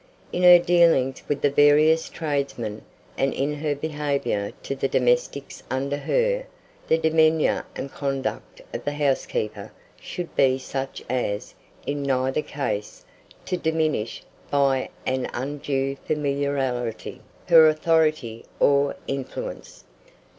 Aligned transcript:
In 0.33 0.41
her 0.41 0.57
dealings 0.57 1.21
with 1.27 1.41
the 1.41 1.51
various 1.51 2.09
tradesmen, 2.09 2.81
and 3.19 3.35
in 3.35 3.53
her 3.53 3.75
behaviour 3.75 4.51
to 4.63 4.75
the 4.75 4.87
domestics 4.87 5.61
under 5.69 5.97
her, 5.97 6.47
the 6.87 6.97
demeanour 6.97 7.65
and 7.75 7.91
conduct 7.91 8.63
of 8.73 8.83
the 8.83 8.93
housekeeper 8.93 9.71
should 10.01 10.35
be 10.35 10.57
such 10.57 11.03
as, 11.07 11.53
in 11.85 12.01
neither 12.01 12.41
case, 12.41 13.05
to 13.45 13.55
diminish, 13.57 14.23
by 14.49 14.89
an 15.05 15.29
undue 15.35 15.95
familiarity, 15.97 17.21
her 17.45 17.67
authority 17.69 18.43
or 18.59 18.95
influence. 19.05 19.83